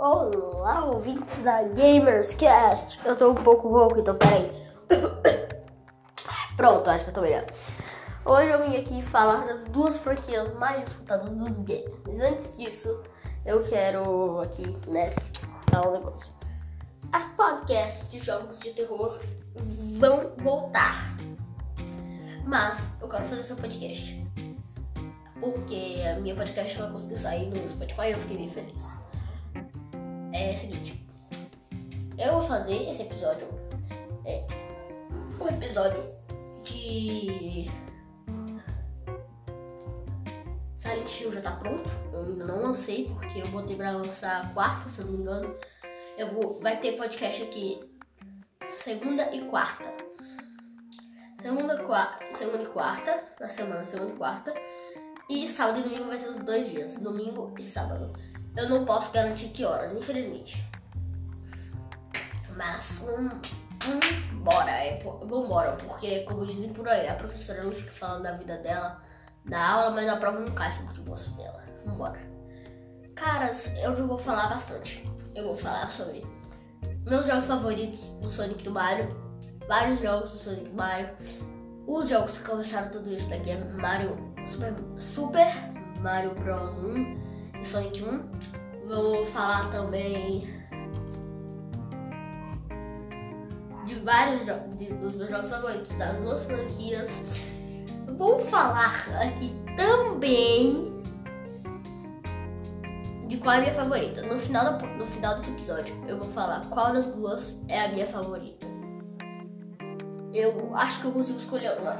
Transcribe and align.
Olá, 0.00 0.84
ouvintes 0.84 1.38
da 1.38 1.64
Gamerscast. 1.64 3.00
Eu 3.04 3.16
tô 3.16 3.32
um 3.32 3.34
pouco 3.34 3.68
rouco, 3.68 3.98
então 3.98 4.14
peraí. 4.14 4.48
Pronto, 6.56 6.88
acho 6.88 7.02
que 7.02 7.10
eu 7.10 7.14
tô 7.14 7.20
melhor. 7.20 7.44
Hoje 8.24 8.48
eu 8.48 8.62
vim 8.62 8.76
aqui 8.76 9.02
falar 9.02 9.44
das 9.48 9.64
duas 9.64 9.96
franquias 9.96 10.54
mais 10.54 10.84
disputadas 10.84 11.28
dos 11.30 11.58
games. 11.58 11.92
Mas 12.06 12.20
antes 12.20 12.56
disso, 12.56 13.02
eu 13.44 13.64
quero 13.64 14.40
aqui, 14.40 14.68
né, 14.86 15.12
falar 15.68 15.88
um 15.88 15.92
negócio. 15.94 16.32
As 17.12 17.24
podcasts 17.24 18.08
de 18.08 18.20
jogos 18.20 18.60
de 18.60 18.70
terror 18.74 19.18
vão 19.98 20.30
voltar. 20.36 21.12
Mas 22.44 22.92
eu 23.00 23.08
quero 23.08 23.24
fazer 23.24 23.42
seu 23.42 23.56
podcast. 23.56 24.16
Porque 25.40 26.04
a 26.08 26.20
minha 26.20 26.36
podcast 26.36 26.78
não 26.78 26.92
conseguiu 26.92 27.16
sair 27.16 27.46
no 27.46 27.66
Spotify 27.66 28.12
eu 28.12 28.18
fiquei 28.18 28.36
bem 28.36 28.48
feliz. 28.48 29.07
É 30.38 30.52
o 30.52 30.56
seguinte. 30.56 31.04
Eu 32.16 32.34
vou 32.34 32.42
fazer 32.42 32.88
esse 32.88 33.02
episódio. 33.02 33.48
É 34.24 34.46
um 35.40 35.48
episódio 35.48 36.00
de. 36.62 37.68
Silent 40.76 41.20
Hill 41.20 41.32
já 41.32 41.40
tá 41.40 41.50
pronto. 41.56 41.90
Eu 42.12 42.22
ainda 42.22 42.44
não 42.44 42.62
lancei 42.62 43.08
porque 43.14 43.40
eu 43.40 43.48
botei 43.48 43.74
pra 43.74 43.90
lançar 43.90 44.54
quarta, 44.54 44.88
se 44.88 45.00
eu 45.00 45.06
não 45.06 45.12
me 45.12 45.18
engano. 45.18 45.56
Eu 46.16 46.32
vou, 46.32 46.60
vai 46.60 46.76
ter 46.76 46.92
podcast 46.92 47.42
aqui 47.42 47.80
segunda 48.68 49.34
e 49.34 49.40
quarta. 49.46 49.92
Segunda, 51.40 51.82
quarta, 51.82 52.24
segunda 52.36 52.62
e 52.62 52.66
quarta, 52.66 53.24
na 53.40 53.48
semana, 53.48 53.84
segunda 53.84 54.12
e 54.12 54.16
quarta. 54.16 54.54
E 55.28 55.48
sábado 55.48 55.80
e 55.80 55.82
domingo 55.82 56.06
vai 56.06 56.18
ser 56.18 56.28
os 56.28 56.38
dois 56.38 56.70
dias, 56.70 56.96
domingo 56.96 57.52
e 57.58 57.62
sábado. 57.62 58.12
Eu 58.58 58.68
não 58.68 58.84
posso 58.84 59.12
garantir 59.12 59.50
que 59.50 59.64
horas, 59.64 59.92
infelizmente. 59.92 60.68
Mas, 62.56 63.00
hum, 63.02 63.30
hum, 63.86 64.40
bora, 64.42 64.72
é, 64.72 64.98
vambora, 64.98 65.76
porque 65.76 66.22
como 66.24 66.44
dizem 66.44 66.72
por 66.72 66.88
aí, 66.88 67.08
a 67.08 67.14
professora 67.14 67.62
não 67.62 67.70
fica 67.70 67.92
falando 67.92 68.24
da 68.24 68.32
vida 68.32 68.56
dela 68.56 69.00
na 69.44 69.64
aula, 69.64 69.90
mas 69.92 70.06
na 70.06 70.16
prova 70.16 70.40
não 70.40 70.52
cai 70.56 70.72
sobre 70.72 71.00
o 71.00 71.04
gosto 71.04 71.30
dela. 71.36 71.62
Vambora. 71.86 72.18
Caras, 73.14 73.76
eu 73.76 73.94
já 73.94 74.04
vou 74.04 74.18
falar 74.18 74.48
bastante. 74.48 75.08
Eu 75.36 75.44
vou 75.44 75.54
falar 75.54 75.88
sobre 75.88 76.26
meus 77.08 77.26
jogos 77.26 77.44
favoritos 77.44 78.14
do 78.14 78.28
Sonic 78.28 78.64
do 78.64 78.72
Mario, 78.72 79.08
vários 79.68 80.00
jogos 80.00 80.30
do 80.32 80.36
Sonic 80.36 80.68
do 80.68 80.74
Mario, 80.74 81.10
os 81.86 82.08
jogos 82.08 82.38
que 82.38 82.44
começaram 82.44 82.90
tudo 82.90 83.14
isso 83.14 83.30
daqui 83.30 83.52
é 83.52 83.64
Mario 83.76 84.16
Super, 84.48 84.74
Super 84.96 85.46
Mario 86.00 86.34
Bros 86.34 86.80
1 86.80 87.27
e 87.60 87.64
Sonic 87.64 88.02
1. 88.02 88.88
Vou 88.88 89.26
falar 89.26 89.70
também 89.70 90.48
de 93.84 93.94
vários 93.96 94.44
de, 94.76 94.92
dos 94.94 95.14
meus 95.14 95.30
jogos 95.30 95.50
favoritos, 95.50 95.92
das 95.92 96.16
duas 96.18 96.44
franquias. 96.44 97.22
Vou 98.16 98.38
falar 98.38 98.94
aqui 99.22 99.52
também 99.76 100.98
de 103.28 103.36
qual 103.36 103.56
é 103.56 103.58
a 103.58 103.60
minha 103.60 103.74
favorita. 103.74 104.22
No 104.22 104.38
final, 104.38 104.78
do, 104.78 104.86
no 104.86 105.06
final 105.06 105.34
desse 105.34 105.50
episódio, 105.50 105.94
eu 106.06 106.18
vou 106.18 106.28
falar 106.28 106.66
qual 106.70 106.92
das 106.92 107.06
duas 107.06 107.62
é 107.68 107.84
a 107.84 107.88
minha 107.88 108.06
favorita. 108.06 108.66
Eu 110.32 110.74
acho 110.74 111.00
que 111.00 111.06
eu 111.06 111.12
consigo 111.12 111.38
escolher 111.38 111.78
uma. 111.78 111.96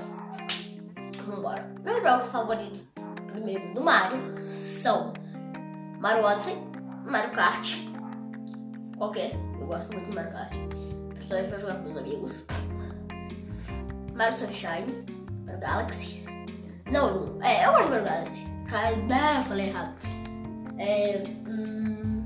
Vambora. 1.27 1.71
Meus 1.85 2.03
jogos 2.03 2.27
favoritos, 2.29 2.85
primeiro 3.27 3.75
do 3.75 3.83
Mario, 3.83 4.39
são 4.39 5.13
Mario 6.01 6.25
Odyssey, 6.25 6.57
Mario 7.11 7.33
Kart, 7.33 7.77
qualquer. 8.97 9.33
Eu 9.61 9.67
gosto 9.67 9.93
muito 9.93 10.09
de 10.09 10.15
Mario 10.15 10.31
Kart. 10.31 10.53
Principalmente 11.11 11.49
pra 11.49 11.59
jogar 11.59 11.75
com 11.75 11.83
meus 11.83 11.97
amigos. 11.97 12.45
Mario 14.17 14.39
Sunshine, 14.39 15.07
Mario 15.45 15.61
Galaxy. 15.61 16.25
Não, 16.91 17.39
é, 17.43 17.67
eu 17.67 17.73
gosto 17.73 17.85
de 17.85 17.91
Mario 17.91 18.05
Galaxy. 18.05 18.47
Eu 19.39 19.43
falei 19.45 19.69
errado. 19.69 19.97
É, 20.79 21.25
hum, 21.49 22.25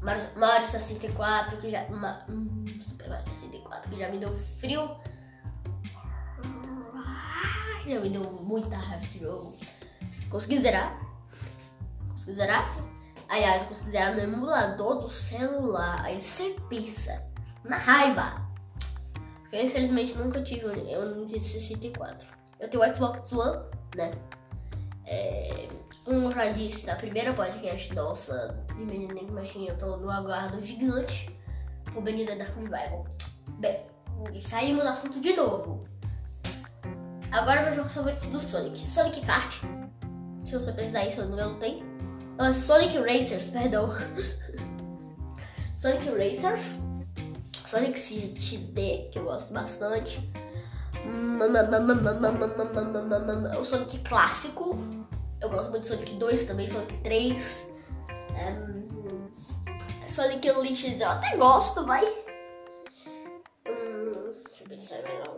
Mario, 0.00 0.22
Mario 0.36 0.66
64, 0.66 1.58
que 1.58 1.68
já. 1.68 1.82
Hum, 2.30 2.64
Super 2.80 3.10
Mario 3.10 3.28
64, 3.28 3.90
que 3.90 3.98
já 3.98 4.08
me 4.08 4.18
deu 4.18 4.32
frio. 4.32 4.88
Já 7.86 8.00
me 8.00 8.08
deu 8.08 8.22
muita 8.42 8.74
raiva 8.74 9.04
esse 9.04 9.18
jogo. 9.18 9.54
Consegui 10.30 10.58
zerar. 10.58 11.03
Consegui 12.24 12.32
zerar. 12.32 12.74
Aliás, 13.28 13.66
zerar 13.90 14.14
no 14.14 14.22
emulador 14.22 15.02
do 15.02 15.08
celular. 15.08 16.02
Aí 16.04 16.20
você 16.20 16.56
pensa. 16.68 17.22
Na 17.64 17.76
raiva. 17.76 18.42
Porque 19.42 19.56
eu 19.56 19.66
infelizmente 19.66 20.14
nunca 20.14 20.42
tive 20.42 20.66
um 20.66 20.74
Nintendo 20.74 21.28
64. 21.28 22.28
Eu 22.60 22.68
tenho 22.68 22.94
Xbox 22.94 23.32
One, 23.32 23.62
né? 23.96 24.10
É, 25.06 25.68
como 26.04 26.28
eu 26.28 26.32
já 26.32 26.50
disse 26.52 26.86
na 26.86 26.96
primeira 26.96 27.32
podcast 27.34 27.94
nossa 27.94 28.64
de 28.74 28.84
Menina 28.84 29.20
Machinha, 29.32 29.70
eu 29.70 29.78
tô 29.78 29.96
no 29.98 30.10
aguardo 30.10 30.60
gigante 30.60 31.28
por 31.92 32.02
Benida 32.02 32.36
Dark 32.36 32.56
Revival. 32.56 33.06
Bem, 33.58 33.86
saímos 34.42 34.82
do 34.82 34.88
assunto 34.88 35.20
de 35.20 35.34
novo. 35.34 35.86
Agora 37.32 37.62
meu 37.62 37.72
jogo 37.72 37.88
favorito 37.88 38.26
do 38.28 38.40
Sonic. 38.40 38.78
Sonic 38.78 39.20
Kart. 39.26 39.62
Se 40.42 40.54
você 40.54 40.72
precisar 40.72 41.04
isso, 41.04 41.20
eu 41.20 41.28
não 41.28 41.58
tem. 41.58 41.83
Não, 42.36 42.52
Sonic 42.52 42.98
Racers, 42.98 43.48
perdão. 43.48 43.90
Sonic 45.78 46.08
Racers. 46.10 46.76
Sonic 47.66 47.98
XD, 47.98 49.08
que 49.10 49.18
eu 49.18 49.24
gosto 49.24 49.52
bastante. 49.52 50.20
O 53.58 53.64
Sonic 53.64 53.98
clássico. 54.00 54.78
Eu 55.40 55.50
gosto 55.50 55.70
muito 55.70 55.82
de 55.82 55.88
Sonic 55.88 56.14
2 56.14 56.46
também, 56.46 56.66
Sonic 56.66 56.96
3. 57.02 57.66
Um, 58.30 58.84
Sonic 60.08 60.50
Unleashed 60.50 61.00
eu 61.00 61.08
até 61.08 61.36
gosto, 61.36 61.84
vai. 61.84 62.04
Hum, 63.66 64.12
deixa 64.12 64.64
eu 64.64 64.68
pensar 64.68 65.02
melhor. 65.02 65.33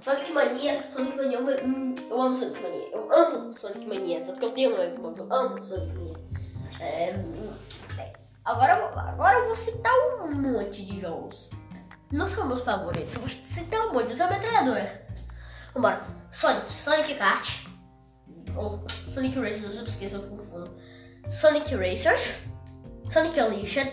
Sonic 0.00 0.32
Mania, 0.32 0.82
Sonic 0.90 1.16
Mania, 1.16 1.40
hum, 1.62 1.94
eu 2.08 2.22
amo 2.22 2.34
Sonic 2.34 2.62
Mania, 2.62 2.88
eu 2.92 3.12
amo 3.12 3.52
Sonic 3.52 3.86
Mania, 3.86 4.22
tanto 4.24 4.40
que 4.40 4.46
eu 4.46 4.52
tenho 4.52 4.70
um 4.72 4.92
Xbox, 4.92 5.18
eu 5.18 5.32
amo 5.32 5.62
Sonic 5.62 5.92
Mania. 5.92 6.16
É, 6.80 7.14
agora, 8.46 8.74
agora 8.96 9.38
eu 9.38 9.46
vou 9.48 9.56
citar 9.56 9.92
um 10.22 10.34
monte 10.34 10.86
de 10.86 10.98
jogos. 11.00 11.50
Não 12.10 12.26
são 12.26 12.46
meus 12.46 12.60
favoritos, 12.60 13.14
eu 13.14 13.20
vou 13.20 13.28
citar 13.28 13.88
um 13.88 13.92
monte, 13.92 14.12
usa 14.12 14.26
metralhadora. 14.28 15.06
Vambora, 15.74 16.00
Sonic, 16.32 16.72
Sonic 16.72 17.14
Kart, 17.16 17.66
ou 18.56 18.82
Sonic 18.88 19.38
Racers, 19.38 19.76
eu 19.76 19.84
esqueço, 19.84 20.16
eu 20.16 20.22
confundo. 20.22 20.74
Sonic 21.28 21.74
Racers, 21.74 22.46
Sonic 23.10 23.38
Unleashed, 23.38 23.92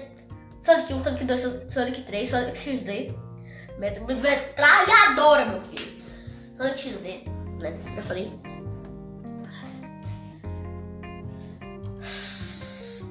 Sonic 0.61 0.93
1, 0.93 1.03
Sonic 1.03 1.25
2, 1.25 1.71
Sonic 1.71 2.01
3, 2.03 2.29
Sonic 2.29 2.57
XD, 2.57 3.13
metralhadora, 3.77 5.45
meu 5.45 5.59
filho. 5.59 5.96
Sonic 6.57 6.79
XD, 6.79 7.23
né? 7.59 7.77
Já 7.95 8.01
falei. 8.01 8.31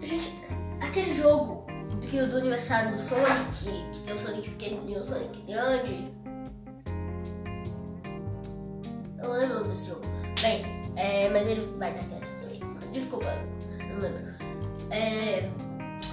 Gente, 0.03 0.33
aquele 0.81 1.15
jogo 1.15 1.67
que 2.03 2.23
do 2.23 2.39
aniversário 2.39 2.93
do 2.93 2.99
Sonic, 2.99 3.91
que 3.93 4.03
tem 4.05 4.15
o 4.15 4.19
Sonic 4.19 4.51
pequeno 4.51 4.89
e 4.89 4.97
o 4.97 5.03
Sonic 5.03 5.41
grande. 5.43 6.13
Eu 9.19 9.33
lembro 9.33 9.65
desse 9.65 9.91
jogo. 9.91 10.03
Bem, 10.41 10.93
é, 10.97 11.29
mas 11.31 11.47
ele 11.47 11.67
vai 11.79 11.91
estar 11.91 12.17
aqui 12.17 12.31
também. 12.41 12.91
Desculpa, 12.91 13.27
não 13.89 14.01
lembro. 14.01 14.35
É, 14.91 15.49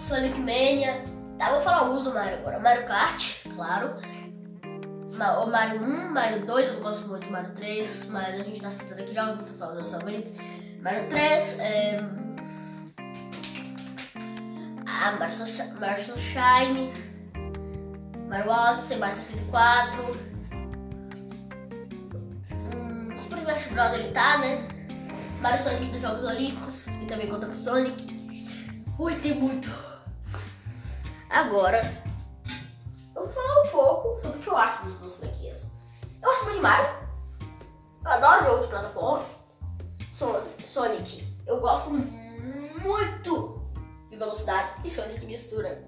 Sonic 0.07 0.37
Mania. 0.39 1.03
Tá, 1.37 1.51
vou 1.51 1.61
falar 1.61 1.79
alguns 1.79 2.03
do 2.03 2.13
Mario 2.13 2.37
agora. 2.37 2.59
Mario 2.59 2.85
Kart, 2.85 3.43
claro. 3.55 3.95
O 5.13 5.45
Mario 5.45 5.83
1, 5.83 6.11
Mario 6.11 6.45
2, 6.47 6.67
eu 6.67 6.73
não 6.73 6.81
gosto 6.81 7.07
muito 7.07 7.25
de 7.25 7.31
Mario 7.31 7.51
3, 7.51 8.07
mas 8.09 8.39
a 8.39 8.43
gente 8.43 8.59
tá 8.59 8.71
citando 8.71 8.99
aqui 8.99 9.13
jogos, 9.13 9.39
eu 9.41 9.45
tô 9.45 9.53
falando 9.53 9.81
dos 9.81 9.91
favoritos. 9.91 10.33
Mario 10.81 11.07
3, 11.07 11.59
é... 11.59 11.99
Ah, 14.87 15.15
Mario, 15.19 15.35
Sunshine, 15.35 15.73
Mario 15.79 16.03
Sunshine, 16.03 16.93
Mario 18.27 18.51
Odyssey, 18.51 18.97
Mario 18.97 19.15
64. 19.17 20.17
Hum, 22.75 23.15
Super 23.15 23.37
Smash 23.37 23.67
Bros. 23.67 23.93
ele 23.93 24.11
tá, 24.13 24.39
né? 24.39 24.67
Mario 25.41 25.63
Sonic 25.63 25.91
dos 25.91 26.01
Jogos 26.01 26.23
Olímpicos, 26.23 26.87
e 26.87 27.05
também 27.05 27.29
conta 27.29 27.45
pro 27.45 27.59
Sonic. 27.59 28.47
Ui, 28.97 29.15
tem 29.17 29.35
muito. 29.35 29.69
Agora, 31.29 31.81
vou 33.25 33.33
falar 33.33 33.61
um 33.63 33.67
pouco 33.69 34.21
sobre 34.21 34.37
o 34.37 34.41
que 34.41 34.49
eu 34.49 34.57
acho 34.57 34.83
das 34.83 34.95
duas 34.95 35.15
franquias. 35.15 35.71
Eu 36.21 36.29
gosto 36.29 36.43
muito 36.43 36.55
de 36.55 36.61
Mario. 36.61 36.89
Eu 38.03 38.11
adoro 38.11 38.43
jogos 38.43 38.65
de 38.65 38.71
plataforma. 38.71 39.25
Sonic 40.63 41.33
eu 41.45 41.59
gosto 41.59 41.89
muito 41.89 43.63
de 44.09 44.17
velocidade 44.17 44.71
e 44.83 44.89
Sonic 44.89 45.25
mistura 45.25 45.83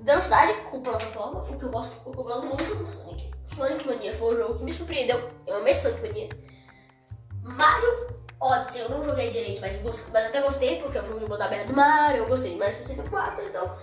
velocidade 0.00 0.54
com 0.70 0.82
plataforma, 0.82 1.42
o 1.42 1.56
que 1.56 1.64
eu 1.64 1.70
gosto, 1.70 2.08
o 2.08 2.12
que 2.12 2.18
eu 2.18 2.24
gosto 2.24 2.46
muito 2.46 2.74
do 2.74 2.86
Sonic. 2.86 3.30
Sonic 3.44 3.86
Mania 3.86 4.16
foi 4.16 4.34
um 4.34 4.36
jogo 4.38 4.58
que 4.58 4.64
me 4.64 4.72
surpreendeu. 4.72 5.30
Eu 5.46 5.56
amei 5.56 5.74
Sonic 5.74 6.00
Mania. 6.00 6.28
Mario 7.42 8.22
Odyssey 8.40 8.80
eu 8.80 8.88
não 8.88 9.04
joguei 9.04 9.30
direito, 9.30 9.60
mas, 9.60 9.80
mas 9.82 10.26
até 10.26 10.42
gostei, 10.42 10.80
porque 10.80 10.98
é 10.98 11.02
um 11.02 11.06
jogo 11.06 11.20
de 11.20 11.30
mundo 11.30 11.42
aberto 11.42 11.68
do 11.68 11.76
Mario, 11.76 12.22
eu 12.22 12.26
gostei 12.26 12.52
de 12.52 12.58
Mario 12.58 12.74
64, 12.74 13.44
então. 13.44 13.76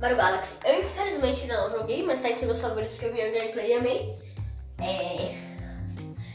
Mario 0.00 0.16
Galaxy. 0.16 0.56
Eu 0.64 0.80
infelizmente 0.80 1.46
não 1.46 1.68
joguei, 1.70 2.04
mas 2.04 2.20
tá 2.20 2.30
entre 2.30 2.46
meus 2.46 2.60
favoritos 2.60 2.94
porque 2.94 3.06
eu 3.06 3.12
vi 3.12 3.20
a 3.20 3.30
gameplay 3.30 3.70
e 3.70 3.74
amei. 3.74 4.18
É. 4.78 5.50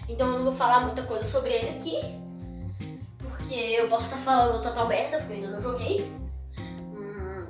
Então 0.07 0.27
eu 0.27 0.37
não 0.37 0.45
vou 0.45 0.53
falar 0.53 0.81
muita 0.81 1.01
coisa 1.03 1.25
sobre 1.25 1.51
ele 1.51 1.77
aqui. 1.77 1.99
Porque 3.17 3.55
eu 3.55 3.87
posso 3.87 4.05
estar 4.05 4.17
falando 4.17 4.61
total 4.61 4.87
merda, 4.87 5.17
porque 5.17 5.33
eu 5.33 5.37
ainda 5.37 5.51
não 5.51 5.61
joguei. 5.61 6.11
Hum, 6.93 7.47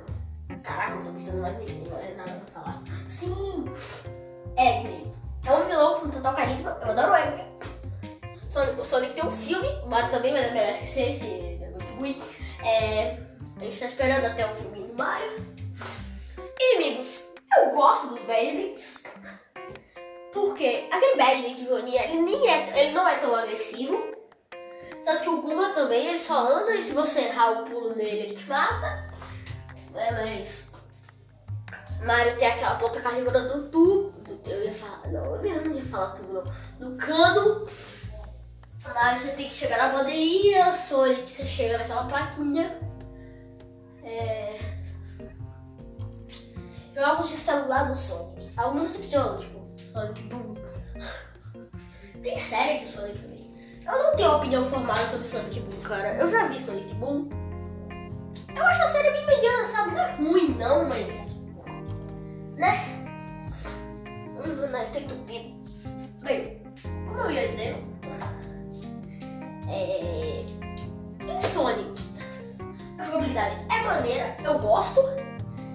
caraca, 0.62 0.94
não 0.94 1.04
tô 1.04 1.12
pensando 1.12 1.42
mais 1.42 1.56
é 1.58 2.14
nada 2.16 2.42
pra 2.52 2.62
falar. 2.62 2.82
Sim! 3.06 3.66
Eggman. 4.56 5.14
É 5.44 5.52
um 5.52 5.66
vilão 5.66 6.00
com 6.00 6.08
total 6.08 6.34
carisma, 6.34 6.78
eu 6.82 6.90
adoro 6.90 7.12
o 7.12 7.16
Eggman. 7.16 7.46
Sonic, 8.48 8.80
o 8.80 8.84
Sonic 8.84 9.12
tem 9.12 9.24
um 9.24 9.30
filme, 9.30 9.68
o 9.84 9.88
Mario 9.88 10.10
também, 10.10 10.32
mas 10.32 10.46
é 10.46 10.50
melhor 10.52 10.70
esquecer, 10.70 11.10
esse 11.10 11.26
é 11.26 11.70
muito 11.70 11.92
ruim. 11.92 12.22
É, 12.64 13.18
a 13.60 13.64
gente 13.64 13.78
tá 13.78 13.84
esperando 13.84 14.24
até 14.24 14.46
o 14.46 14.56
filme 14.56 14.80
do 14.80 14.94
Mario. 14.94 15.56
Aquele 20.96 21.16
Badling 21.16 21.54
de 21.54 21.66
Joania, 21.66 22.04
ele, 22.04 22.22
nem 22.22 22.48
é, 22.48 22.80
ele 22.80 22.92
não 22.92 23.06
é 23.06 23.18
tão 23.18 23.34
agressivo. 23.34 24.14
Tanto 25.04 25.22
que 25.22 25.28
o 25.28 25.40
Guma 25.40 25.72
também, 25.72 26.08
ele 26.08 26.18
só 26.18 26.48
anda 26.52 26.74
e 26.74 26.82
se 26.82 26.92
você 26.92 27.20
errar 27.20 27.60
o 27.60 27.64
pulo 27.64 27.94
nele, 27.94 28.24
ele 28.24 28.36
te 28.36 28.48
mata. 28.48 29.08
É, 29.94 30.12
mas... 30.12 30.66
Mario 32.04 32.36
tem 32.36 32.48
aquela 32.48 32.74
ponta 32.74 33.00
carregada 33.00 33.48
do 33.48 33.68
tubo. 33.68 34.12
Eu 34.44 34.64
ia 34.64 34.74
falar... 34.74 35.08
Não, 35.12 35.36
eu 35.36 35.64
não 35.64 35.74
ia 35.76 35.84
falar 35.84 36.10
tudo, 36.10 36.52
não. 36.80 36.96
Cano. 36.96 37.66
Aí 38.94 39.18
você 39.18 39.32
tem 39.32 39.48
que 39.48 39.54
chegar 39.54 39.78
na 39.78 39.98
bandeirinha, 39.98 40.72
Sonic, 40.72 41.28
você 41.28 41.46
chega 41.46 41.78
naquela 41.78 42.04
plaquinha. 42.04 42.80
É... 44.02 44.54
Jogos 46.94 47.30
de 47.30 47.36
celular 47.36 47.88
do 47.88 47.94
Sonic. 47.94 48.52
Alguns 48.56 48.92
decepcionam, 48.92 49.38
tipo, 49.38 49.66
Sonic 49.92 50.22
Boom. 50.24 50.54
Tem 52.22 52.36
série 52.38 52.80
do 52.80 52.88
Sonic 52.88 53.18
também. 53.18 53.36
Eu 53.84 54.02
não 54.02 54.16
tenho 54.16 54.36
opinião 54.36 54.64
formada 54.64 55.06
sobre 55.06 55.26
Sonic 55.26 55.60
Boom, 55.60 55.80
cara. 55.82 56.16
Eu 56.16 56.28
já 56.28 56.48
vi 56.48 56.60
Sonic 56.60 56.92
Boom. 56.94 57.28
Eu 58.54 58.64
acho 58.64 58.82
a 58.82 58.86
série 58.88 59.10
bem 59.10 59.26
mediana, 59.26 59.68
sabe? 59.68 59.90
Não 59.92 60.00
é 60.00 60.10
ruim, 60.16 60.48
não, 60.58 60.88
mas. 60.88 61.40
Né? 62.56 62.84
Hum, 64.34 64.66
nós 64.70 64.88
tem 64.90 65.06
tupido. 65.06 65.54
Bem, 66.22 66.62
como 67.06 67.20
eu 67.20 67.30
ia 67.30 67.48
dizer, 67.48 67.76
é... 69.68 70.44
Em 71.20 71.40
Sonic, 71.40 72.00
a 72.98 73.04
jogabilidade 73.04 73.56
é 73.70 73.82
maneira, 73.82 74.36
eu 74.42 74.58
gosto. 74.58 75.00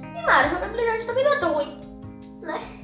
E 0.01 0.21
Mario, 0.23 0.51
a 0.51 0.53
jogabilidade 0.53 1.05
também 1.05 1.23
não 1.23 1.33
é 1.33 1.39
tão 1.39 1.53
ruim, 1.53 1.81
né? 2.41 2.80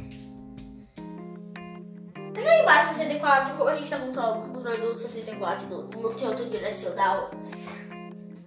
Mario 2.67 2.89
64, 2.89 3.53
como 3.55 3.69
a 3.69 3.73
gente 3.75 3.89
tá 3.89 3.97
controlando 3.97 4.45
o 4.45 4.53
controle 4.53 4.81
do 4.81 4.97
64 4.97 5.67
no, 5.67 5.83
no 5.87 6.19
centro 6.19 6.49
direcional 6.49 7.31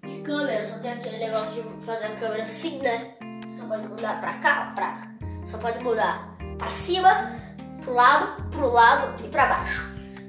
de 0.05 0.21
câmera, 0.21 0.67
só 0.67 0.79
tem 0.79 0.93
aquele 0.93 1.17
negócio 1.17 1.63
de 1.63 1.87
fazer 1.87 2.05
a 2.05 2.15
câmera 2.17 2.43
assim, 2.43 2.83
né? 2.83 3.15
Só 3.59 3.67
pode 3.67 3.89
mudar 3.89 4.21
pra 4.21 4.35
cá, 4.41 4.73
pra... 4.75 5.11
Só 5.47 5.57
pode 5.57 5.83
mudar 5.83 6.37
pra 6.59 6.69
cima, 6.69 7.35
pro 7.81 7.95
lado, 7.95 8.51
pro 8.51 8.69
lado 8.69 9.25
e 9.25 9.29
pra 9.29 9.47
baixo. 9.47 9.89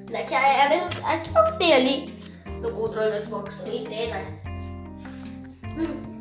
Né? 0.10 0.24
Que 0.24 0.36
é 0.36 0.66
a 0.68 0.70
mesma. 0.70 1.12
É 1.12 1.20
tipo 1.20 1.38
o 1.38 1.52
que 1.52 1.60
tem 1.60 1.74
ali 1.74 2.24
no 2.62 2.72
controle 2.72 3.20
do 3.20 3.26
Xbox 3.26 3.58
também 3.58 3.84
tem, 3.84 4.10
né? 4.10 4.42
Hum. 5.78 6.12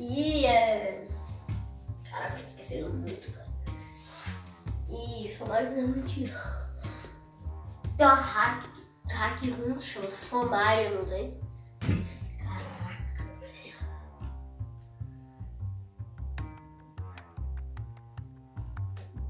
E 0.00 0.46
é. 0.46 1.06
Caraca, 2.10 2.40
esqueci 2.44 2.82
muito, 2.82 3.30
cara. 3.30 3.47
E 4.90 5.28
Somário 5.28 5.70
não 5.70 5.78
é 5.78 5.86
mentira. 5.86 6.58
Hack, 8.00 8.64
hack 9.08 9.40
ruim, 9.42 9.80
chama 9.80 10.08
Somário, 10.08 10.98
não 10.98 11.04
tem? 11.04 11.38
Caraca, 12.38 13.24
velho. 13.40 13.74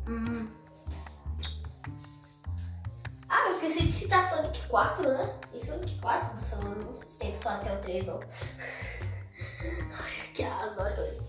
Hum. 0.06 0.48
Ah, 3.28 3.46
eu 3.46 3.52
esqueci 3.52 3.86
de 3.86 3.92
citar 3.92 4.30
Sonic 4.30 4.66
4, 4.68 5.08
né? 5.08 5.38
E 5.52 5.60
Sonic 5.60 5.98
4 6.00 6.36
do 6.36 6.42
celular 6.42 6.76
não 6.76 6.92
tem 6.92 7.34
só 7.34 7.48
até 7.50 7.74
o 7.74 7.80
3, 7.80 8.06
não. 8.06 8.20
Ai, 9.92 10.28
que 10.34 10.44
adoro. 10.44 11.28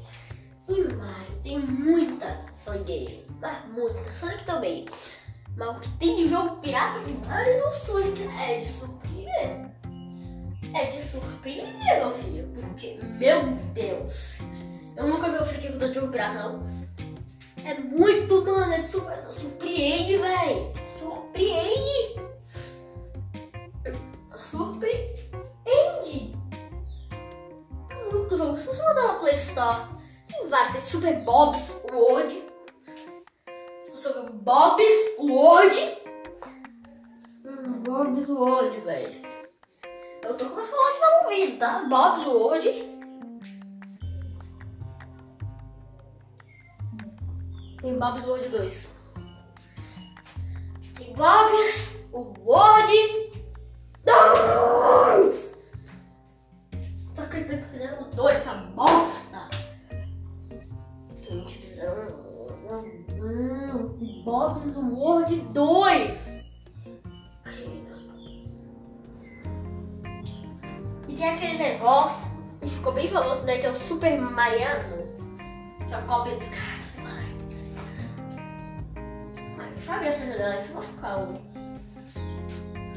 E 0.67 0.83
Mario 0.93 1.41
tem 1.41 1.59
muita 1.59 2.48
mas 3.41 3.65
muita. 3.69 4.11
Sonic 4.13 4.43
também. 4.43 4.85
Mas 5.57 5.69
o 5.69 5.79
que 5.79 5.89
tem 5.97 6.15
de 6.15 6.27
jogo 6.27 6.57
pirata 6.57 6.99
do 6.99 7.27
Mario 7.27 7.61
do 7.63 7.71
Sonic 7.73 8.21
é 8.39 8.59
de 8.59 8.67
surpreender. 8.67 9.69
É 10.73 10.85
de 10.85 11.03
surpreender, 11.03 11.99
meu 11.99 12.11
filho. 12.11 12.47
Porque, 12.53 12.99
meu 13.03 13.43
Deus. 13.73 14.39
Eu 14.95 15.07
nunca 15.07 15.29
vi 15.29 15.37
o 15.37 15.45
Freak 15.45 15.79
com 15.79 15.91
jogo 15.91 16.11
pirata, 16.11 16.43
não. 16.43 16.63
É 17.65 17.73
muito, 17.75 18.45
mano. 18.45 18.73
É 18.73 18.81
de 18.81 18.89
super... 18.89 19.17
Surpreende, 19.31 20.17
velho. 20.17 20.73
Surpreende. 20.99 22.19
Surpreende. 24.37 26.33
É 27.89 28.13
muito 28.13 28.37
jogo. 28.37 28.57
Se 28.57 28.65
você 28.65 28.81
botar 28.81 29.07
na 29.07 29.13
Play 29.19 29.35
Store, 29.35 29.81
tem 30.27 30.47
vários. 30.47 30.71
Tem 30.71 30.85
Super 30.85 31.19
Bob's 31.21 31.81
World. 31.91 32.48
Você 33.99 34.13
ver 34.13 34.31
Bob's 34.31 35.17
World. 35.19 35.75
Hum, 37.43 37.83
Bob's 37.83 38.29
World, 38.29 38.79
velho. 38.79 39.21
Eu 40.23 40.37
tô 40.37 40.45
com 40.45 40.61
o 40.61 40.65
celular 40.65 40.89
aqui 40.89 40.99
no 41.01 41.23
ouvido, 41.25 41.59
tá? 41.59 41.83
Bob's 41.89 42.25
World. 42.25 42.69
Tem 47.81 47.99
Bob's 47.99 48.25
World 48.25 48.47
2. 48.47 48.87
Tem 50.95 51.13
Bob's 51.13 52.09
World 52.13 52.93
2. 54.05 55.55
Tô 57.15 57.21
acreditando 57.21 57.63
que 57.63 57.69
fizeram 57.71 58.09
dois, 58.11 58.35
essa 58.37 58.53
bosta. 58.53 59.18
Um 64.29 64.31
Bob's 64.31 64.75
World 64.75 65.35
2. 65.53 66.45
E 71.07 71.13
tem 71.15 71.29
aquele 71.29 71.57
negócio 71.57 72.21
que 72.61 72.69
ficou 72.69 72.93
bem 72.93 73.07
famoso, 73.07 73.41
né? 73.43 73.57
Que 73.57 73.65
é 73.65 73.71
o 73.71 73.75
Super 73.75 74.19
Mariano. 74.21 74.97
Que 75.87 75.93
é 75.93 75.97
a 75.97 76.01
cópia 76.03 76.35
dos 76.35 76.47
caras. 76.47 76.79
Deixa 79.73 79.91
eu 79.91 79.95
abrir 79.95 80.07
essa 80.09 80.25
janela, 80.25 80.59
isso 80.59 80.73
vai 80.73 80.83
ficar. 80.83 81.27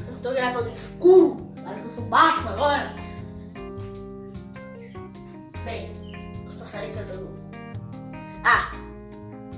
Eu 0.07 0.21
tô 0.21 0.31
gravando 0.31 0.69
escuro, 0.69 1.37
parece 1.63 1.83
que 1.83 1.89
eu 1.89 1.95
sou 1.95 2.03
Batman 2.05 2.51
agora. 2.51 2.93
Bem, 5.65 6.45
os 6.45 6.53
passarinhos 6.53 6.97
cantando. 6.97 7.42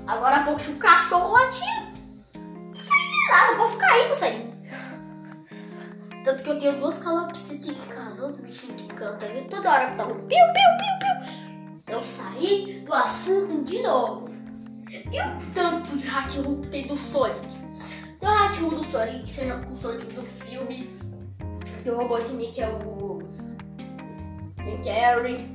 Agora 0.06 0.36
há 0.36 0.42
pouco 0.44 0.60
tinha 0.60 0.76
um 0.76 0.78
cachorro 0.78 1.32
latindo. 1.32 1.96
Não 2.34 3.30
nada, 3.30 3.56
vou 3.56 3.66
ficar 3.66 3.92
aí, 3.92 4.08
passarinho. 4.08 4.56
Tanto 6.22 6.42
que 6.42 6.50
eu 6.50 6.58
tenho 6.58 6.78
duas 6.78 6.98
calopsitas 6.98 7.68
em 7.68 7.74
casa, 7.74 8.26
os 8.26 8.36
bichinhos 8.36 8.82
que 8.82 8.88
cantam, 8.94 9.28
viu? 9.28 9.44
Toda 9.48 9.72
hora 9.72 9.90
que 9.90 9.96
tá 9.96 10.06
um 10.06 10.14
piu, 10.14 10.26
piu, 10.28 10.70
piu, 10.78 10.98
piu. 11.00 11.94
Eu 11.94 12.04
saí 12.04 12.82
do 12.84 12.92
assunto 12.92 13.64
de 13.64 13.82
novo. 13.82 14.28
E 14.90 15.20
o 15.20 15.52
tanto 15.54 15.96
de 15.96 16.40
room 16.40 16.62
que 16.62 16.68
tem 16.68 16.86
do 16.86 16.96
Sonic? 16.96 17.54
Tem 18.20 18.28
o 18.28 18.68
room 18.68 18.76
do 18.76 18.82
Sonic, 18.84 19.30
seja 19.30 19.56
com 19.58 19.72
o 19.72 19.76
Sonic 19.76 20.12
do 20.14 20.22
filme. 20.22 20.88
Tem 21.82 21.92
o 21.92 21.96
robôzinho 21.96 22.50
que 22.52 22.60
é 22.60 22.68
o. 22.68 23.20
Jim 24.64 24.82
Carrey. 24.82 25.48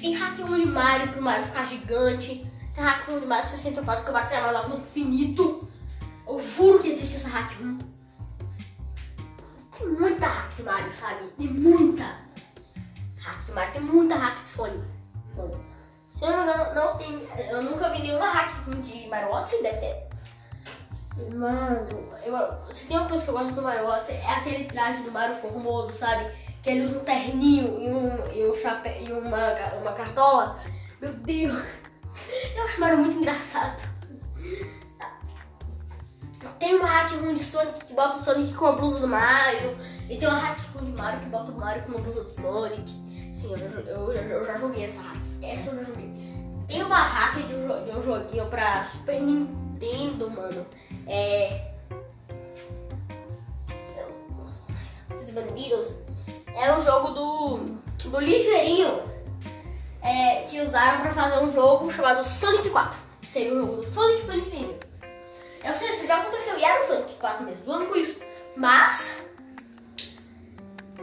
Tem 0.00 0.16
room 0.16 0.60
de 0.60 0.66
Mario 0.66 1.12
pro 1.12 1.22
Mario 1.22 1.46
ficar 1.46 1.66
gigante. 1.66 2.53
Tem 2.74 2.82
hack 2.82 3.06
de 3.06 3.26
Mario 3.26 3.48
64 3.48 4.04
que 4.04 4.10
Mario 4.10 4.28
tem 4.28 4.40
lá 4.40 4.68
no 4.68 4.76
infinito. 4.76 5.68
Eu 6.26 6.38
juro 6.40 6.80
que 6.80 6.90
existe 6.90 7.16
essa 7.16 7.28
hack. 7.28 7.52
Tem 9.78 9.88
muita 9.88 10.26
hack 10.26 10.58
Mario, 10.64 10.92
sabe? 10.92 11.28
Tem 11.38 11.46
muita 11.48 12.04
hack 13.22 13.54
Mario, 13.54 13.72
tem 13.72 13.82
muita 13.82 14.16
hack 14.16 14.42
de 14.42 14.48
Sonic. 14.48 14.84
Eu 15.36 16.46
não 16.46 16.74
não 16.74 16.96
tem. 16.96 17.28
Eu 17.48 17.62
nunca 17.62 17.90
vi 17.90 18.02
nenhuma 18.02 18.26
hack 18.26 18.50
de 18.82 19.08
Mario 19.08 19.30
Odyssey, 19.30 19.62
deve 19.62 19.78
ter. 19.78 20.14
Mano, 21.32 21.86
eu, 22.24 22.74
se 22.74 22.86
tem 22.86 22.98
uma 22.98 23.08
coisa 23.08 23.22
que 23.22 23.30
eu 23.30 23.34
gosto 23.34 23.54
do 23.54 23.62
Mario 23.62 23.86
Odyssey, 23.86 24.16
é 24.16 24.30
aquele 24.30 24.64
traje 24.64 25.00
do 25.04 25.12
Mario 25.12 25.36
formoso, 25.36 25.92
sabe? 25.92 26.28
Que 26.60 26.70
ele 26.70 26.82
usa 26.82 26.98
um 26.98 27.04
terninho 27.04 27.78
e 27.80 27.88
um, 27.88 28.32
e 28.32 28.50
um 28.50 28.54
chapéu 28.54 29.00
e 29.00 29.12
uma, 29.12 29.54
uma 29.80 29.92
cartola. 29.92 30.58
Meu 31.00 31.12
Deus! 31.12 31.83
Eu 32.54 32.64
acho 32.64 32.80
Mario 32.80 32.98
muito 32.98 33.18
engraçado. 33.18 33.94
Tem 36.58 36.76
uma 36.76 36.86
hack 36.86 37.12
room 37.12 37.34
de 37.34 37.42
Sonic 37.44 37.84
que 37.84 37.92
bota 37.94 38.18
o 38.18 38.22
Sonic 38.22 38.54
com 38.54 38.66
a 38.66 38.72
blusa 38.72 39.00
do 39.00 39.08
Mario. 39.08 39.76
E 40.08 40.16
tem 40.16 40.28
uma 40.28 40.38
hack 40.38 40.58
room 40.74 40.84
de 40.84 40.92
Mario 40.92 41.20
que 41.20 41.26
bota 41.26 41.50
o 41.50 41.56
Mario 41.56 41.82
com 41.82 41.98
a 41.98 42.00
blusa 42.00 42.24
do 42.24 42.30
Sonic. 42.30 42.90
Sim, 43.32 43.52
eu, 43.52 43.80
eu, 43.80 44.12
eu, 44.12 44.22
eu 44.22 44.44
já 44.44 44.56
joguei 44.56 44.84
essa 44.84 45.00
hack. 45.00 45.22
Essa 45.42 45.70
eu 45.70 45.76
já 45.76 45.82
joguei. 45.84 46.14
Tem 46.66 46.82
uma 46.82 47.02
hack 47.02 47.46
de 47.46 47.54
um, 47.54 47.84
de 47.84 47.90
um 47.90 48.00
joguinho 48.00 48.46
pra 48.46 48.82
Super 48.82 49.20
Nintendo, 49.20 50.30
mano. 50.30 50.66
É. 51.06 51.72
Nossa, 54.36 54.72
os 55.14 55.30
bandidos. 55.30 55.96
É 56.54 56.74
um 56.76 56.80
jogo 56.80 57.08
do. 57.08 57.58
do 58.10 58.20
ligeirinho. 58.20 59.13
É, 60.04 60.42
que 60.42 60.60
usaram 60.60 61.00
pra 61.00 61.10
fazer 61.10 61.38
um 61.42 61.50
jogo 61.50 61.90
chamado 61.90 62.24
Sonic 62.24 62.68
4. 62.70 62.98
Seria 63.22 63.54
o 63.54 63.58
jogo 63.58 63.76
do 63.76 63.86
Sonic 63.86 64.22
pra 64.24 64.36
Nintendo. 64.36 64.78
Eu 65.64 65.74
sei, 65.74 65.94
isso 65.94 66.06
já 66.06 66.20
aconteceu 66.20 66.58
e 66.58 66.62
era 66.64 66.84
o 66.84 66.86
Sonic 66.86 67.14
4 67.14 67.44
mesmo, 67.44 67.64
zoando 67.64 67.86
com 67.86 67.96
isso. 67.96 68.20
Mas. 68.56 69.26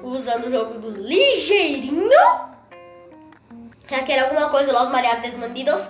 Usando 0.04 0.46
o 0.46 0.50
jogo 0.52 0.80
do 0.80 0.92
ligeirinho. 0.92 2.10
Que 3.88 4.12
era 4.12 4.24
alguma 4.24 4.50
coisa 4.50 4.72
lá, 4.72 4.84
os 4.84 4.92
Mariados 4.92 5.24
Desmandidos. 5.24 5.90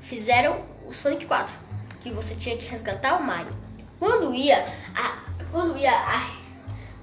Fizeram 0.00 0.60
o 0.84 0.92
Sonic 0.92 1.24
4 1.24 1.62
que 2.02 2.10
você 2.10 2.34
tinha 2.34 2.56
que 2.56 2.66
resgatar 2.66 3.18
o 3.18 3.22
Mario. 3.22 3.54
Quando 3.98 4.34
ia, 4.34 4.64
a, 4.96 5.46
quando 5.50 5.78
ia 5.78 5.92
a, 5.92 6.26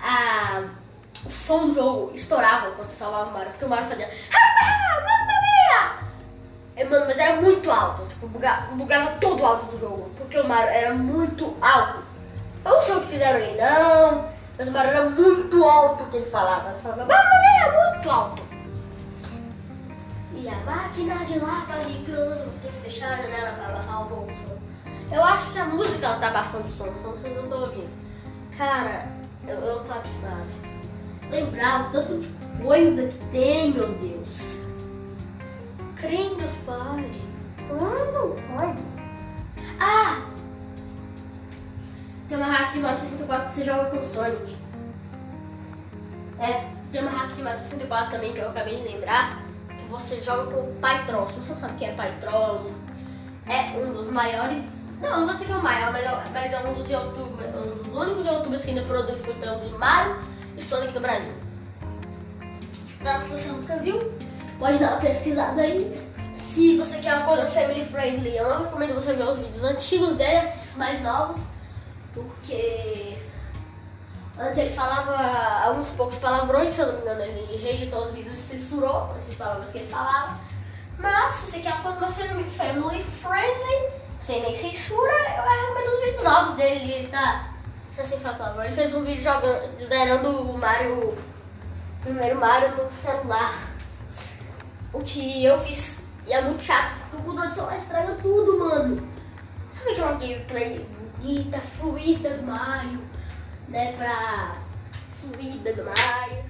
a, 0.01 0.63
o 1.25 1.29
som 1.29 1.67
do 1.67 1.73
jogo 1.73 2.11
estourava 2.13 2.71
quando 2.71 2.87
você 2.87 2.95
salvava 2.95 3.29
o 3.29 3.33
Mario, 3.33 3.49
porque 3.51 3.65
o 3.65 3.69
Mario 3.69 3.85
fazia 3.85 4.09
é, 6.75 6.85
Mano, 6.85 7.07
mas 7.07 7.17
era 7.17 7.41
muito 7.41 7.69
alto, 7.69 8.05
tipo, 8.07 8.25
bugava, 8.27 8.73
bugava 8.73 9.11
todo 9.19 9.41
o 9.41 9.45
alto 9.45 9.65
do 9.65 9.77
jogo, 9.77 10.09
porque 10.17 10.39
o 10.39 10.47
Mario 10.47 10.69
era 10.69 10.93
muito 10.93 11.55
alto. 11.61 12.01
Eu 12.63 12.71
não 12.71 12.81
sei 12.81 12.95
o 12.95 12.99
que 13.01 13.07
fizeram 13.07 13.35
ali, 13.35 13.57
não, 13.57 14.29
mas 14.57 14.67
o 14.69 14.71
Mario 14.71 14.91
era 14.91 15.09
muito 15.09 15.63
alto 15.63 16.05
que 16.05 16.17
ele 16.17 16.29
falava. 16.29 16.69
Ele 16.69 16.79
falava, 16.79 17.05
Mamma 17.05 17.93
muito 17.93 18.09
alto. 18.09 18.43
E 20.33 20.47
a 20.47 20.55
máquina 20.55 21.15
de 21.25 21.39
lava 21.39 21.83
ligando, 21.83 22.61
tem 22.61 22.71
que 22.71 22.77
fechar 22.77 23.11
a 23.11 23.17
janela 23.17 23.51
para 23.57 23.67
abafar 23.67 24.01
um 24.03 24.05
pouco 24.05 24.31
o 24.31 24.33
som. 24.33 24.57
Eu 25.11 25.23
acho 25.23 25.51
que 25.51 25.59
a 25.59 25.65
música 25.65 26.05
ela 26.05 26.17
tá 26.17 26.27
abafando 26.29 26.65
o 26.65 26.71
som, 26.71 26.85
senão 26.95 27.11
vocês 27.11 27.35
não 27.35 27.43
estão 27.43 27.61
ouvindo. 27.61 27.89
Cara, 28.57 29.05
eu, 29.45 29.57
eu 29.57 29.83
tô 29.83 29.91
abismado. 29.91 30.68
Lembrar 31.29 31.89
o 31.89 31.91
tanto 31.91 32.19
de 32.19 32.27
coisa 32.61 33.07
que 33.07 33.17
tem, 33.31 33.73
meu 33.73 33.93
Deus. 33.95 34.57
Crê 35.95 36.35
Deus 36.35 36.51
pode. 36.65 37.21
Quando 37.67 38.35
pode? 38.55 38.83
Ah! 39.79 40.21
Tem 42.27 42.37
uma 42.37 42.47
hack 42.47 42.73
de 42.73 42.79
Mario 42.79 42.97
64 42.97 43.47
que 43.47 43.53
você 43.53 43.63
joga 43.65 43.89
com 43.89 43.97
o 43.97 44.05
Sonic. 44.05 44.57
É, 46.39 46.63
tem 46.91 47.01
uma 47.01 47.11
hack 47.11 47.33
de 47.33 47.41
Mario 47.41 47.59
64 47.59 48.11
também 48.11 48.33
que 48.33 48.39
eu 48.39 48.49
acabei 48.49 48.77
de 48.77 48.87
lembrar. 48.87 49.39
Que 49.77 49.85
você 49.85 50.21
joga 50.21 50.51
com 50.51 50.61
o 50.61 50.75
Pytron. 50.75 51.27
Se 51.27 51.33
você 51.33 51.53
não 51.53 51.59
sabe 51.59 51.73
o 51.73 51.77
que 51.77 51.85
é 51.85 51.93
Pytron, 51.93 52.71
é 53.47 53.77
um 53.77 53.93
dos 53.93 54.07
maiores 54.11 54.63
não, 55.01 55.21
não 55.21 55.27
vou 55.27 55.35
dizer 55.35 55.45
que 55.45 55.51
é 55.53 55.55
o 55.55 55.63
maior, 55.63 55.91
mas 55.93 56.03
é, 56.03 56.29
mas 56.33 56.51
é 56.51 56.59
um, 56.59 56.73
dos 56.73 56.89
YouTube, 56.89 57.43
um 57.55 57.83
dos 57.83 57.95
únicos 57.95 58.25
youtubers 58.25 58.63
que 58.63 58.69
ainda 58.69 58.81
produz 58.83 59.21
conteúdo 59.21 59.65
de 59.65 59.77
Mario 59.77 60.15
e 60.59 60.61
Sonic 60.61 60.93
do 60.93 60.99
Brasil. 60.99 61.33
Pra 62.99 63.19
você 63.19 63.47
nunca 63.47 63.77
viu, 63.77 64.13
pode 64.59 64.77
dar 64.77 64.91
uma 64.91 65.01
pesquisada 65.01 65.61
aí. 65.61 66.09
Se 66.35 66.77
você 66.77 66.97
quer 66.97 67.15
uma 67.15 67.25
coisa 67.25 67.47
family 67.47 67.85
friendly, 67.85 68.35
eu 68.35 68.49
não 68.49 68.63
recomendo 68.63 68.93
você 68.93 69.13
ver 69.13 69.23
os 69.23 69.37
vídeos 69.37 69.63
antigos 69.63 70.17
dele, 70.17 70.47
mais 70.75 71.01
novos, 71.01 71.41
porque 72.13 73.17
antes 74.37 74.57
ele 74.57 74.73
falava 74.73 75.65
alguns 75.65 75.89
poucos 75.91 76.17
palavrões, 76.17 76.73
se 76.73 76.81
eu 76.81 76.87
não 76.87 76.95
me 76.95 77.01
engano, 77.01 77.21
ele 77.21 77.57
reeditou 77.57 78.03
os 78.03 78.11
vídeos 78.11 78.33
e 78.37 78.41
censurou 78.41 79.13
essas 79.15 79.35
palavras 79.35 79.71
que 79.71 79.77
ele 79.77 79.87
falava. 79.87 80.37
Mas 80.97 81.31
se 81.31 81.49
você 81.49 81.59
quer 81.59 81.73
uma 81.75 81.83
coisa 81.83 82.01
mais 82.01 82.13
family 82.15 83.03
friendly, 83.03 83.89
sem 84.19 84.41
nem 84.41 84.53
censura, 84.53 85.13
eu 85.37 85.43
recomendo 85.43 85.87
os 85.87 86.03
vídeos 86.03 86.23
novos 86.23 86.55
dele. 86.55 86.91
Ele 86.91 87.07
tá. 87.07 87.48
Ele 88.69 88.75
fez 88.75 88.93
um 88.93 89.03
vídeo 89.03 89.21
jogando, 89.21 89.75
zerando 89.75 90.29
o 90.29 90.57
Mario. 90.57 91.09
O 91.09 91.17
primeiro 92.01 92.39
Mario 92.39 92.75
no 92.77 92.89
celular. 92.89 93.69
O 94.93 94.99
que 94.99 95.43
eu 95.43 95.57
fiz. 95.59 95.99
E 96.25 96.33
é 96.33 96.41
muito 96.41 96.63
chato, 96.63 96.97
porque 96.99 97.17
o 97.17 97.21
controle 97.21 97.49
do 97.49 97.55
celular 97.55 97.77
estraga 97.77 98.15
tudo, 98.21 98.59
mano. 98.59 99.09
Sabe 99.71 99.91
aquela 99.91 100.13
gameplay 100.13 100.87
bonita, 101.17 101.59
fluida 101.59 102.37
do 102.37 102.43
Mario? 102.43 103.01
Né? 103.67 103.93
Pra. 103.93 104.55
Fluida 104.91 105.73
do 105.73 105.83
Mario. 105.83 106.43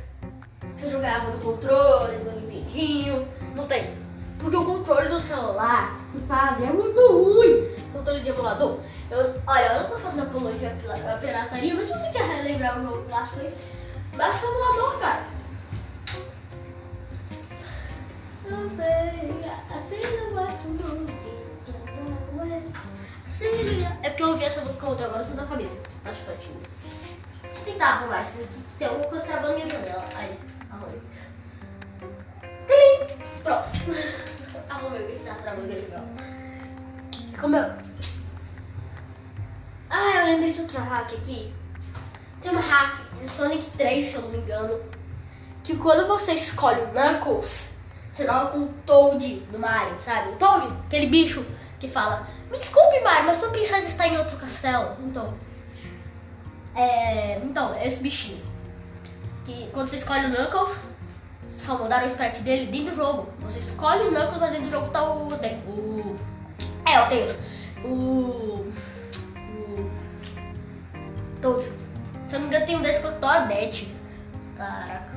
Você 0.77 0.89
jogava 0.89 1.31
no 1.31 1.39
controle, 1.39 2.17
do 2.19 2.31
Nintendinho. 2.31 3.27
Não 3.55 3.65
tem. 3.65 3.97
Porque 4.37 4.55
o 4.55 4.65
controle 4.65 5.09
do 5.09 5.19
celular 5.19 5.98
fazem 6.27 6.67
é 6.67 6.71
muito 6.71 6.99
ruim. 7.07 7.69
Controle 7.93 8.21
de 8.21 8.29
emulador. 8.29 8.79
Eu, 9.09 9.41
olha, 9.47 9.65
eu 9.65 9.81
não 9.81 9.89
tô 9.89 9.97
fazendo 9.97 10.23
apologia 10.23 10.71
à 10.71 11.17
pirataria, 11.17 11.75
mas 11.75 11.85
se 11.85 11.91
você 11.91 12.09
quer 12.11 12.23
relembrar 12.23 12.79
o 12.79 12.83
jogo 12.83 13.03
clássico 13.05 13.39
aí, 13.39 13.53
baixa 14.15 14.45
o 14.45 14.49
emulador, 14.49 14.99
cara. 14.99 15.39
É 24.01 24.09
porque 24.09 24.23
eu 24.23 24.29
ouvi 24.29 24.43
essa 24.43 24.61
música 24.61 24.87
ontem, 24.87 25.03
agora 25.03 25.23
eu 25.23 25.27
tô 25.27 25.33
na 25.35 25.45
cabeça. 25.45 25.81
Acho 26.05 26.21
que 26.21 26.31
Deixa 26.31 27.59
eu 27.59 27.65
tentar 27.65 27.87
arrumar 27.87 28.21
isso 28.21 28.41
aqui. 28.41 28.63
Tem 28.77 28.87
alguma 28.87 29.07
coisa 29.07 29.25
travando 29.25 29.53
minha 29.55 29.69
janela. 29.69 30.05
Aí, 30.15 30.39
arrumei. 30.71 31.01
Pronto. 33.43 33.69
Como 37.39 37.55
eu... 37.55 37.71
Ah, 39.89 40.11
eu 40.17 40.25
lembrei 40.25 40.51
de 40.51 40.61
outra 40.61 40.81
hack 40.81 41.13
aqui. 41.13 41.53
Tem 42.41 42.51
uma 42.51 42.59
hack 42.59 42.97
de 43.21 43.29
Sonic 43.29 43.65
3, 43.77 44.05
se 44.05 44.15
eu 44.15 44.21
não 44.23 44.29
me 44.29 44.39
engano. 44.39 44.81
Que 45.63 45.77
quando 45.77 46.07
você 46.07 46.33
escolhe 46.33 46.81
o 46.81 46.87
Knuckles, 46.87 47.73
você 48.11 48.25
joga 48.25 48.51
com 48.51 48.59
o 48.59 48.73
Toad 48.85 49.39
do 49.51 49.57
Mario, 49.57 49.97
sabe? 49.99 50.31
O 50.31 50.35
Toad, 50.35 50.67
aquele 50.85 51.07
bicho 51.07 51.45
que 51.79 51.87
fala: 51.87 52.27
Me 52.51 52.57
desculpe, 52.57 52.99
Mario, 53.01 53.27
mas 53.27 53.37
sua 53.37 53.49
princesa 53.49 53.87
está 53.87 54.07
em 54.07 54.17
outro 54.17 54.37
castelo. 54.37 54.97
Então. 54.99 55.33
É. 56.75 57.39
Então, 57.43 57.73
é 57.73 57.87
esse 57.87 58.01
bichinho. 58.01 58.43
Que 59.45 59.69
quando 59.71 59.87
você 59.87 59.95
escolhe 59.95 60.27
o 60.27 60.29
Knuckles, 60.29 60.87
só 61.59 61.77
mudaram 61.77 62.05
o 62.05 62.09
sprite 62.09 62.41
dele 62.41 62.71
dentro 62.71 62.91
do 62.91 62.95
jogo. 62.95 63.33
Você 63.41 63.59
escolhe 63.59 64.07
o 64.07 64.11
Knuckles, 64.11 64.39
mas 64.39 64.51
dentro 64.51 64.67
do 64.67 64.71
jogo 64.71 64.87
tá 64.89 65.03
o. 65.03 65.27
o 65.27 65.33
é, 65.33 67.01
o 67.01 67.09
Tails. 67.09 67.37
O. 67.83 67.87
O. 67.87 68.73
Toad. 71.41 71.65
Se 72.27 72.35
eu 72.35 72.39
não 72.39 72.47
me 72.47 72.47
engano, 72.47 72.65
tem 72.65 72.77
um 72.77 72.81
desse 72.81 73.01
que 73.01 73.07
eu 73.07 73.19
tô 73.19 73.27
a 73.27 73.39
Death. 73.39 73.87
Caraca. 74.57 75.09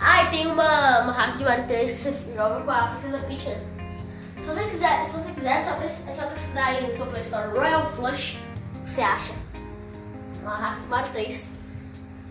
Ah, 0.00 0.24
e 0.24 0.30
tem 0.30 0.46
uma, 0.46 1.00
uma 1.00 1.12
hack 1.12 1.36
de 1.36 1.44
Mario 1.44 1.66
3 1.66 1.90
que 1.90 1.96
você 1.96 2.12
joga 2.36 2.60
com 2.60 2.70
a 2.70 2.88
Princesa 2.88 3.18
Peach. 3.26 3.48
Né? 3.48 3.60
Se 4.40 4.46
você 4.46 4.64
quiser, 4.64 5.06
se 5.06 5.12
você 5.12 5.32
quiser, 5.32 5.56
é 5.56 5.60
só, 5.60 5.70
é 6.06 6.12
só 6.12 6.26
pesquisar 6.26 6.66
aí 6.66 6.86
no 6.86 6.96
seu 6.96 7.06
Play 7.06 7.22
Store 7.22 7.50
Royal 7.50 7.84
Flush, 7.92 8.38
que 8.82 8.88
você 8.88 9.00
acha. 9.00 9.32
Uma 10.42 10.56
hack 10.56 10.80
de 10.80 10.86
Mario 10.86 11.12
3. 11.12 11.48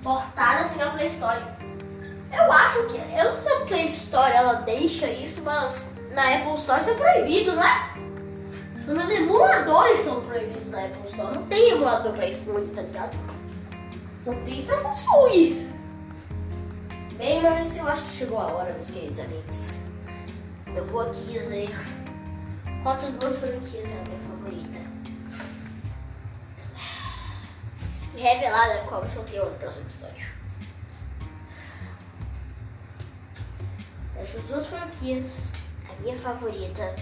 Portada 0.02 0.62
assim 0.62 0.80
na 0.80 0.92
Play 0.92 1.08
Store. 1.08 1.57
Eu 2.32 2.52
acho 2.52 2.88
que. 2.88 2.98
Eu 2.98 3.34
não 3.34 3.44
sei 3.44 3.68
se 3.68 3.74
a 3.74 3.86
Store 3.86 4.34
ela 4.34 4.54
deixa 4.62 5.08
isso, 5.08 5.42
mas 5.42 5.86
na 6.12 6.36
Apple 6.36 6.56
Store 6.56 6.82
isso 6.82 6.90
é 6.92 6.96
proibido, 6.96 7.56
né? 7.56 7.94
Os 8.88 9.10
emuladores 9.10 10.00
são 10.00 10.22
proibidos 10.22 10.70
na 10.70 10.86
Apple 10.86 11.04
Store. 11.04 11.36
Não 11.36 11.46
tem 11.48 11.72
emulador 11.72 12.14
pra 12.14 12.28
iPhone, 12.28 12.68
tá 12.70 12.82
ligado? 12.82 13.18
Não 14.26 14.36
tem 14.44 14.62
pra 14.64 14.78
Samsung. 14.78 15.68
Bem, 17.18 17.42
mas 17.42 17.76
eu 17.76 17.88
acho 17.88 18.04
que 18.04 18.14
chegou 18.14 18.40
a 18.40 18.48
hora, 18.48 18.74
meus 18.74 18.90
queridos 18.90 19.20
amigos. 19.20 19.80
Eu 20.76 20.86
vou 20.86 21.02
aqui 21.02 21.24
dizer 21.26 21.70
quantas 22.84 23.10
duas 23.14 23.40
franquias 23.40 23.90
é 23.90 24.00
a 24.00 24.04
minha 24.08 24.20
favorita. 24.30 24.80
revelar 28.16 28.68
né, 28.68 28.84
qual 28.88 29.02
vai 29.02 29.10
ser 29.10 29.20
o 29.20 29.24
tema 29.24 29.46
do 29.46 29.56
próximo 29.58 29.84
episódio. 29.84 30.28
Das 34.18 34.34
duas 34.48 34.68
franquias, 34.68 35.52
a 35.88 36.02
minha 36.02 36.16
favorita. 36.16 36.96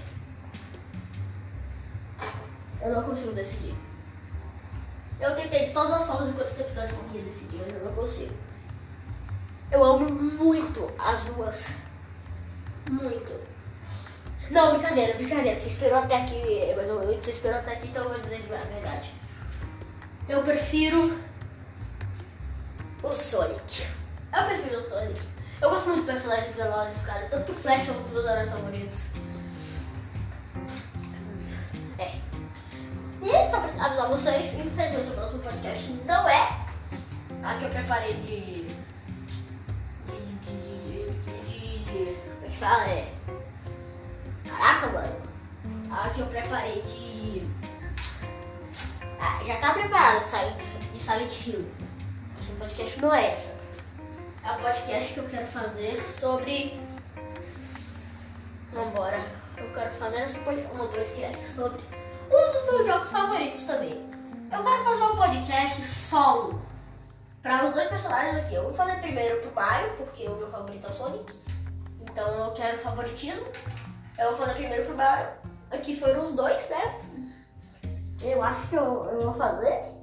Eu 2.82 2.94
não 2.94 3.04
consigo 3.04 3.32
decidir. 3.32 3.74
Eu 5.20 5.36
tentei 5.36 5.66
de 5.66 5.74
todas 5.74 5.94
as 5.94 6.08
formas 6.08 6.30
enquanto 6.30 6.48
esse 6.48 6.62
episódio 6.62 6.96
eu 6.96 7.16
ia 7.16 7.24
decidir, 7.24 7.58
mas 7.58 7.74
eu 7.74 7.86
não 7.86 7.94
consigo. 7.94 8.34
Eu 9.72 9.84
amo 9.84 10.10
muito 10.10 10.92
as 11.00 11.24
duas. 11.24 11.76
Muito. 12.92 13.40
Não, 14.52 14.78
brincadeira, 14.78 15.14
brincadeira. 15.16 15.60
Você 15.60 15.70
esperou 15.70 16.00
até 16.00 16.22
aqui, 16.22 16.44
mas 16.76 16.90
eu, 16.90 17.00
você 17.00 17.32
esperou 17.32 17.60
até 17.60 17.74
aqui, 17.74 17.88
então 17.88 18.04
eu 18.04 18.10
vou 18.10 18.20
dizer 18.20 18.46
a 18.54 18.74
verdade. 18.74 19.14
Eu 20.28 20.44
prefiro 20.44 21.20
o 23.02 23.14
Sonic. 23.14 23.88
Eu 24.36 24.44
prefiro 24.46 24.80
o 24.80 24.84
Sonic. 24.84 25.22
Eu 25.62 25.70
gosto 25.70 25.88
muito 25.88 26.02
de 26.02 26.12
personagens 26.12 26.56
velozes, 26.56 27.06
cara. 27.06 27.28
Tanto 27.30 27.46
que 27.46 27.52
o 27.52 27.56
Flash 27.56 27.88
é 27.88 27.92
um 27.94 28.02
dos 28.02 28.12
meus 28.12 28.26
heróis 28.26 28.50
favoritos. 28.50 29.10
É. 31.98 32.12
E 33.22 33.50
só 33.50 33.62
pra 33.62 33.86
avisar 33.86 34.10
vocês, 34.10 34.54
infelizmente 34.54 35.10
o 35.10 35.16
próximo 35.16 35.40
podcast 35.40 35.90
não 36.06 36.28
é 36.28 36.66
a 37.44 37.56
que 37.58 37.64
eu 37.64 37.70
preparei 37.70 38.14
de. 38.16 38.68
de. 40.08 40.26
de. 40.44 41.80
de. 41.86 42.16
como 42.34 42.46
é 42.46 42.50
que 42.50 42.58
fala? 42.58 42.84
É. 42.90 43.08
Caraca, 44.50 44.88
mano. 44.88 45.22
A 45.92 46.10
que 46.10 46.20
eu 46.20 46.28
preparei 46.28 46.82
de. 46.82 47.48
Ah, 49.20 49.42
já 49.46 49.56
tá 49.58 49.74
preparado 49.74 50.26
de 50.26 51.00
Silent, 51.00 51.48
Hill. 51.48 51.72
Esse 52.42 52.52
podcast 52.54 53.02
não 53.02 53.14
é 53.14 53.32
essa. 53.32 53.55
É 54.46 54.52
o 54.52 54.60
podcast 54.60 55.12
que 55.12 55.20
eu 55.20 55.28
quero 55.28 55.48
fazer 55.48 56.00
sobre. 56.04 56.80
Vambora. 58.72 59.26
Eu 59.58 59.74
quero 59.74 59.90
fazer 59.96 60.24
um 60.72 60.88
podcast 60.88 61.48
sobre 61.48 61.82
um 62.28 62.52
dos 62.52 62.72
meus 62.72 62.86
jogos 62.86 63.10
favoritos 63.10 63.66
também. 63.66 64.08
Eu 64.52 64.64
quero 64.64 64.84
fazer 64.84 65.04
um 65.04 65.16
podcast 65.16 65.84
solo 65.84 66.62
para 67.42 67.66
os 67.66 67.74
dois 67.74 67.88
personagens 67.88 68.38
aqui. 68.38 68.54
Eu 68.54 68.66
vou 68.66 68.74
fazer 68.76 69.02
primeiro 69.02 69.42
pro 69.42 69.56
Mario, 69.56 69.92
porque 69.98 70.28
o 70.28 70.36
meu 70.36 70.52
favorito 70.52 70.86
é 70.86 70.90
o 70.92 70.94
Sonic. 70.94 71.34
Então 72.02 72.28
eu 72.46 72.52
quero 72.52 72.78
favoritismo. 72.78 73.48
Eu 74.20 74.30
vou 74.30 74.38
fazer 74.38 74.54
primeiro 74.54 74.86
pro 74.86 74.96
Mario. 74.96 75.28
Aqui 75.72 76.00
foram 76.00 76.24
os 76.24 76.34
dois, 76.34 76.70
né? 76.70 77.00
Eu 78.22 78.44
acho 78.44 78.68
que 78.68 78.76
eu, 78.76 79.06
eu 79.06 79.22
vou 79.22 79.34
fazer. 79.34 79.95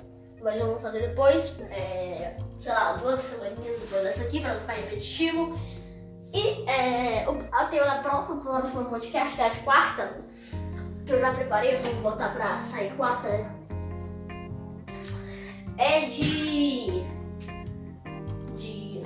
Mas 0.42 0.56
eu 0.58 0.66
vou 0.66 0.80
fazer 0.80 1.00
depois, 1.00 1.54
é, 1.70 2.37
sei 2.58 2.72
lá, 2.72 2.94
duas 2.94 3.20
semaninhas 3.20 3.80
depois 3.80 4.02
dessa 4.02 4.25
aqui, 4.25 4.40
pra 4.40 4.54
não 4.54 4.61
ficar 4.61 4.72
repetitivo. 4.72 5.58
E 6.34 6.68
é, 6.68 7.28
o, 7.28 7.38
a 7.52 7.66
tema 7.66 7.84
da 7.84 7.99
próxima, 7.99 8.40
próxima 8.40 8.84
podcast, 8.87 9.37
que 9.37 9.40
é 9.40 9.46
a 9.46 9.49
de 9.50 9.61
quarta, 9.61 10.18
que 11.06 11.12
eu 11.12 11.20
já 11.20 11.32
preparei, 11.32 11.75
eu 11.75 11.78
só 11.78 11.88
vou 11.90 12.11
botar 12.11 12.30
pra 12.30 12.58
sair 12.58 12.92
quarta, 12.96 13.28
né? 13.28 13.50
É 15.78 16.00
de. 16.06 17.04
De. 18.56 19.02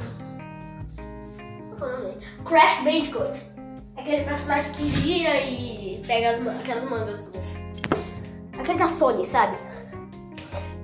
É 0.97 2.02
dele? 2.02 2.26
Crash 2.45 2.83
Bandicoot. 2.83 3.57
Aquele 3.97 4.25
personagem 4.25 4.73
que 4.73 4.88
gira 4.88 5.37
e 5.40 6.02
pega 6.07 6.31
as, 6.31 6.61
aquelas 6.61 6.85
mangas. 6.85 7.28
Aquele 8.59 8.78
da 8.78 8.88
Sony, 8.88 9.25
sabe? 9.25 9.66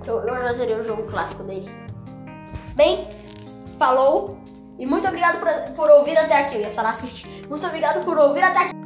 Eu, 0.07 0.21
eu 0.21 0.43
já 0.43 0.53
zerei 0.55 0.75
o 0.77 0.83
jogo 0.83 1.05
clássico 1.05 1.43
dele. 1.45 1.71
Bem, 2.75 3.09
falou. 3.79 4.39
E 4.79 4.87
muito 4.87 5.07
obrigado 5.07 5.39
por, 5.39 5.75
por 5.75 5.91
ouvir 5.91 6.17
até 6.17 6.41
aqui. 6.41 6.57
Eu 6.57 6.63
ia 6.63 6.71
falar 6.71 6.91
assistir. 6.91 7.47
Muito 7.49 7.67
obrigado 7.67 8.05
por 8.05 8.17
ouvir 8.19 8.43
até 8.43 8.59
aqui. 8.61 8.82